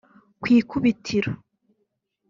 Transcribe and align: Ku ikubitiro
Ku 0.41 0.45
ikubitiro 0.57 1.31